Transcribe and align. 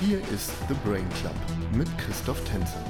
Hier 0.00 0.18
ist 0.32 0.50
The 0.66 0.74
Brain 0.82 1.06
Club 1.20 1.34
mit 1.74 1.86
Christoph 1.98 2.42
Tänzer. 2.44 2.82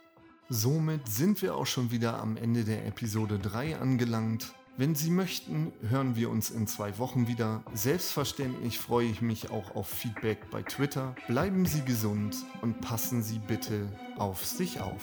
Somit 0.48 1.08
sind 1.10 1.42
wir 1.42 1.56
auch 1.56 1.66
schon 1.66 1.92
wieder 1.92 2.20
am 2.20 2.38
Ende 2.38 2.64
der 2.64 2.86
Episode 2.86 3.40
3 3.40 3.80
angelangt. 3.80 4.54
Wenn 4.78 4.94
Sie 4.94 5.10
möchten, 5.10 5.72
hören 5.88 6.18
wir 6.18 6.30
uns 6.30 6.50
in 6.50 6.68
zwei 6.68 6.98
Wochen 6.98 7.30
wieder. 7.30 7.64
Selbstverständlich 7.74 8.78
freue 8.78 9.08
ich 9.08 9.22
mich 9.22 9.50
auch 9.50 9.74
auf 9.74 9.88
Feedback 9.88 10.50
bei 10.52 10.64
Twitter. 10.64 11.16
Bleiben 11.28 11.66
Sie 11.66 11.82
gesund 11.86 12.36
und 12.62 12.82
passen 12.82 13.24
Sie 13.24 13.40
bitte 13.40 13.88
auf 14.18 14.46
sich 14.46 14.82
auf. 14.82 15.02